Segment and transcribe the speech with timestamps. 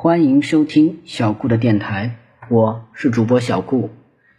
[0.00, 2.18] 欢迎收听小顾的电台，
[2.50, 3.90] 我是主播小顾。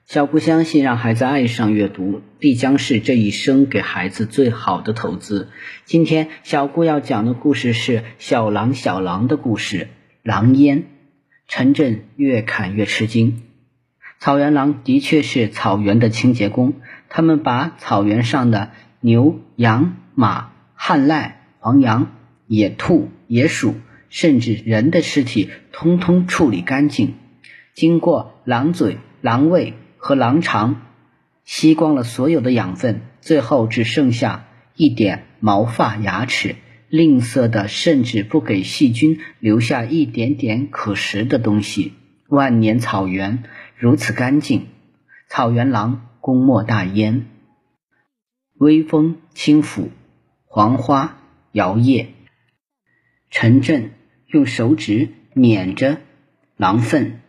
[0.06, 5.50] 小顾相信，让孩子爱上阅读，必将是这一生给孩子最好的投资。
[5.84, 9.90] 今天，小顾要讲的故事是小狼小狼的故事。
[10.24, 10.86] 狼烟，
[11.46, 13.42] 陈震越看越吃惊。
[14.18, 16.76] 草原狼的确是草原的清洁工，
[17.10, 18.72] 他们把草原上的
[19.02, 22.08] 牛、羊、马、旱赖、黄羊、
[22.48, 23.76] 野兔、野鼠。
[24.10, 27.14] 甚至人的尸体通通处理干净，
[27.74, 30.82] 经过狼嘴、狼胃和狼肠
[31.46, 36.56] 吸光了所有的养分，最后只剩下一点毛发、牙齿，
[36.90, 41.94] 吝啬的甚至不给细菌留下一点点可食的东西。
[42.28, 43.44] 万年草原
[43.76, 44.68] 如此干净，
[45.30, 47.26] 草原狼功莫大焉。
[48.58, 49.90] 微风轻抚，
[50.46, 51.18] 黄花
[51.52, 52.08] 摇曳，
[53.30, 53.92] 城镇。
[54.32, 55.98] 用手指捻着
[56.56, 57.20] 狼粪，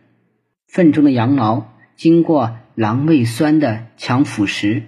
[0.67, 4.83] 粪中的羊毛经过狼胃酸的强腐蚀，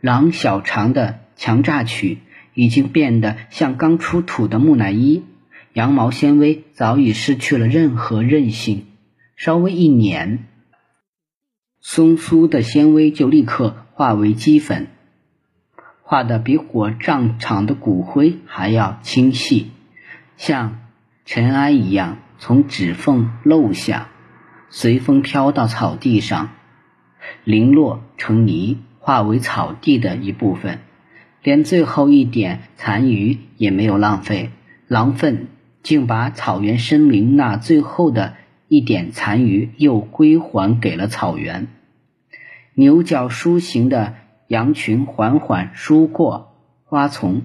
[0.00, 2.18] 狼小肠的强榨取，
[2.54, 5.24] 已经变得像刚出土的木乃伊。
[5.72, 8.86] 羊毛纤维早已失去了任何韧性，
[9.34, 10.46] 稍微一捻，
[11.80, 14.86] 松酥的纤维就立刻化为齑粉，
[16.02, 19.72] 化的比火葬场的骨灰还要清细，
[20.36, 20.84] 像。
[21.28, 24.08] 尘埃一样从指缝漏下，
[24.70, 26.48] 随风飘到草地上，
[27.44, 30.78] 零落成泥，化为草地的一部分。
[31.42, 34.52] 连最后一点残余也没有浪费，
[34.86, 35.48] 狼粪
[35.82, 38.32] 竟把草原生灵那最后的
[38.68, 41.68] 一点残余又归还给了草原。
[42.72, 44.14] 牛角梳形的
[44.46, 47.42] 羊群缓缓梳过花丛，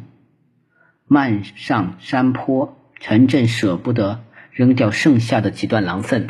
[1.05, 2.77] 漫上山坡。
[3.05, 4.23] 陈震舍不得
[4.53, 6.27] 扔掉剩下的几段狼粪，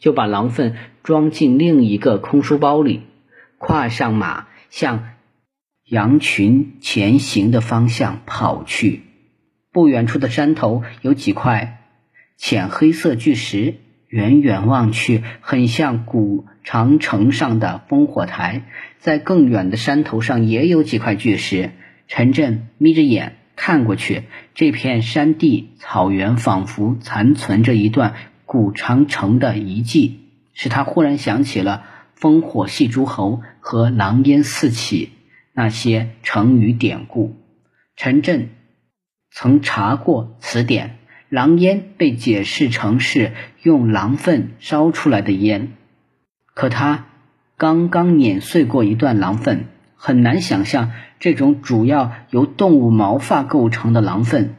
[0.00, 3.02] 就把狼粪装进另一个空书包里，
[3.56, 5.10] 跨上马，向
[5.84, 9.02] 羊群前行的方向跑去。
[9.70, 11.84] 不远处的山头有几块
[12.36, 13.76] 浅黑色巨石，
[14.08, 18.64] 远远望去，很像古长城上的烽火台。
[18.98, 21.70] 在更远的山头上也有几块巨石。
[22.08, 23.36] 陈震眯着眼。
[23.58, 24.22] 看过去，
[24.54, 28.14] 这片山地草原仿佛残存着一段
[28.46, 30.20] 古长城的遗迹，
[30.54, 31.82] 使他忽然想起了
[32.18, 35.10] “烽火戏诸侯”和“狼烟四起”
[35.52, 37.34] 那些成语典故。
[37.96, 38.50] 陈震
[39.32, 40.98] 曾查过词典
[41.28, 43.32] ，“狼烟”被解释成是
[43.62, 45.72] 用狼粪烧出来的烟，
[46.54, 47.06] 可他
[47.56, 49.66] 刚刚碾碎过一段狼粪。
[50.00, 54.54] 很难想象，这种主要由动物毛发构成的狼粪，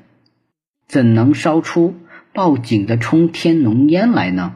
[0.85, 1.95] 怎能烧出
[2.33, 4.55] 报警的冲天浓烟来呢？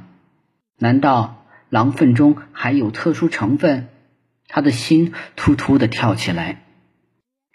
[0.77, 3.88] 难道狼粪中还有特殊成分？
[4.49, 6.63] 他的心突突的跳起来。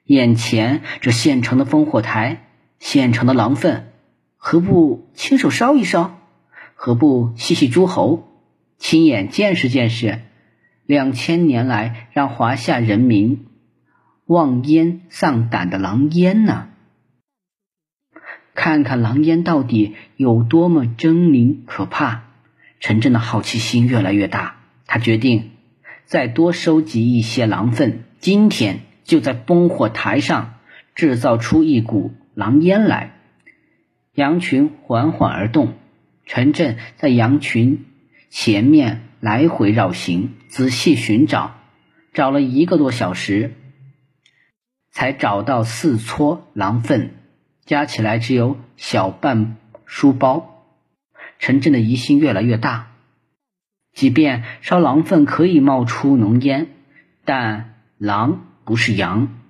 [0.05, 2.47] 眼前这现成的烽火台，
[2.79, 3.93] 现成的狼粪，
[4.39, 6.19] 何不亲手烧一烧？
[6.75, 8.27] 何不细细诸侯，
[8.79, 10.21] 亲眼见识见识？
[10.89, 13.45] 两千年来，让华夏人民
[14.25, 16.69] 望烟丧胆的狼烟呢？
[18.55, 22.23] 看看狼烟到底有多么狰狞可怕！
[22.81, 24.57] 陈震的好奇心越来越大，
[24.87, 25.51] 他决定
[26.07, 30.55] 再多收集一些狼粪，今天就在烽火台上
[30.95, 33.13] 制造出一股狼烟来。
[34.15, 35.75] 羊群缓缓而动，
[36.25, 37.85] 陈震在羊群
[38.31, 39.03] 前面。
[39.21, 41.57] 来回绕行，仔细寻找，
[42.13, 43.55] 找了一个多小时，
[44.91, 47.15] 才找到四撮狼粪，
[47.65, 49.57] 加起来只有小半
[49.87, 50.65] 书包。
[51.39, 52.93] 陈震的疑心越来越大。
[53.93, 56.69] 即便烧狼粪可以冒出浓烟，
[57.25, 59.41] 但狼不是羊，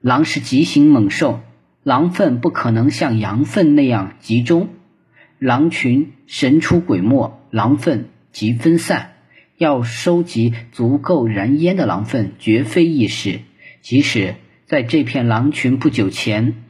[0.00, 1.40] 狼是急行猛兽，
[1.82, 4.68] 狼粪不可能像羊粪那样集中。
[5.38, 8.10] 狼群神出鬼没，狼粪。
[8.36, 9.12] 及分散，
[9.56, 13.40] 要收集足够燃烟的狼粪绝非易事。
[13.80, 14.34] 即使
[14.66, 16.62] 在这片狼群不久前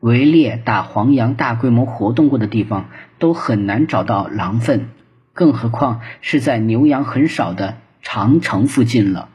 [0.00, 4.90] 围猎打黄羊大规模活动过的地方，都很难找到狼粪，
[5.32, 9.30] 更何况是在牛羊很少的长城附近了。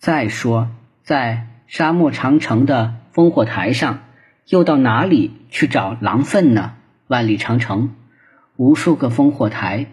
[0.00, 0.70] 再说，
[1.04, 4.00] 在沙漠长城的烽火台上，
[4.48, 6.74] 又到哪里去找狼粪呢？
[7.06, 7.94] 万里长城，
[8.56, 9.86] 无数个烽火台。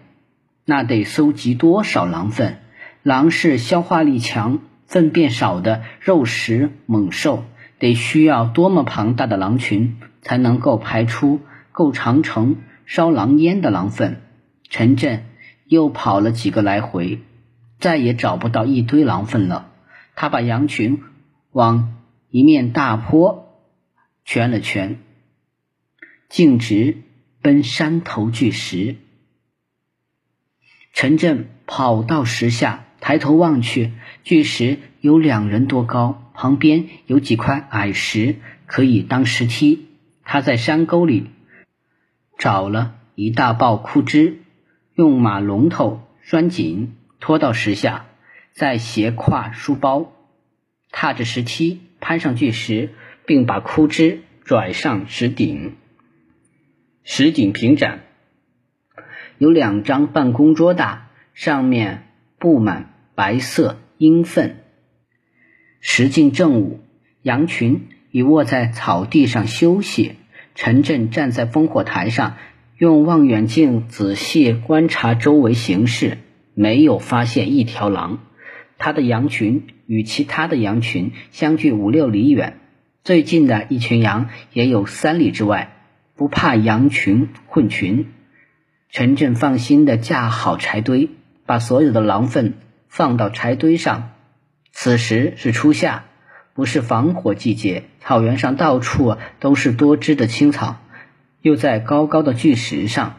[0.69, 2.59] 那得搜集多少狼粪？
[3.01, 7.43] 狼是消化力强、粪便少的肉食猛兽，
[7.79, 14.21] 得需要多么庞大的狼群才能够排出够长城烧狼烟的狼粪。
[14.69, 15.25] 陈震
[15.65, 17.21] 又跑了几个来回，
[17.79, 19.71] 再也找不到一堆狼粪了。
[20.13, 21.01] 他把羊群
[21.51, 21.95] 往
[22.29, 23.57] 一面大坡
[24.23, 24.99] 圈了圈，
[26.29, 26.97] 径直
[27.41, 28.97] 奔山头巨石。
[30.93, 33.91] 陈震跑到石下，抬头望去，
[34.23, 39.87] 巨石有两人多高，旁边有几块矮石可以当石梯。
[40.23, 41.27] 他在山沟里
[42.37, 44.41] 找了一大抱枯枝。
[44.95, 48.07] 用马龙头拴紧，拖到石下，
[48.51, 50.11] 再斜挎书包，
[50.91, 52.89] 踏着石梯攀上巨石，
[53.25, 55.75] 并把枯枝拽上石顶。
[57.05, 58.01] 石顶平展，
[59.39, 62.03] 有两张办公桌大，上面
[62.37, 64.57] 布满白色鹰粪。
[65.79, 66.81] 时近正午，
[67.23, 70.15] 羊群已卧在草地上休息。
[70.55, 72.35] 陈震站在烽火台上。
[72.77, 76.17] 用望远镜仔细观察周围形势，
[76.53, 78.19] 没有发现一条狼。
[78.77, 82.57] 他的羊群与其他的羊群相距五六里远，
[83.03, 85.75] 最近的一群羊也有三里之外，
[86.15, 88.05] 不怕羊群混群。
[88.91, 91.09] 陈震放心的架好柴堆，
[91.45, 92.55] 把所有的狼粪
[92.87, 94.13] 放到柴堆上。
[94.71, 96.05] 此时是初夏，
[96.55, 100.77] 不是防火季节，草原上到处都是多汁的青草。
[101.41, 103.17] 又在高高的巨石上，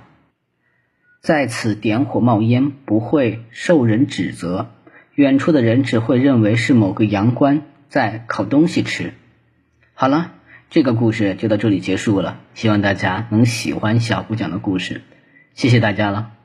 [1.23, 4.71] 在此点火冒烟，不会受人指责。
[5.15, 9.15] 远处的人只会认为是某个羊倌在烤东西吃。
[9.95, 10.33] 好了，
[10.69, 12.41] 这个故事就到这里结束了。
[12.55, 15.03] 希望大家能喜欢小姑讲的故事，
[15.61, 16.40] 谢谢大家了。